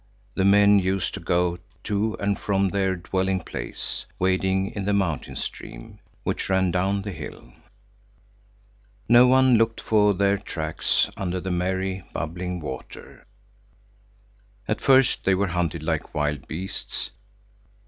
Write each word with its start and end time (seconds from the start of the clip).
The 0.33 0.43
men 0.45 0.79
used 0.79 1.13
to 1.13 1.19
go 1.19 1.59
to 1.83 2.15
and 2.19 2.39
from 2.39 2.69
their 2.69 2.95
dwelling 2.95 3.39
place, 3.41 4.07
wading 4.17 4.71
in 4.71 4.85
the 4.85 4.93
mountain 4.93 5.35
stream, 5.35 5.99
which 6.23 6.49
ran 6.49 6.71
down 6.71 7.03
the 7.03 7.11
hill. 7.11 7.53
No 9.07 9.27
one 9.27 9.57
looked 9.59 9.79
for 9.79 10.15
their 10.15 10.39
tracks 10.39 11.07
under 11.17 11.39
the 11.39 11.51
merry, 11.51 12.03
bubbling 12.13 12.61
water. 12.61 13.27
At 14.67 14.81
first 14.81 15.23
they 15.23 15.35
were 15.35 15.49
hunted 15.49 15.83
like 15.83 16.15
wild 16.15 16.47
beasts. 16.47 17.11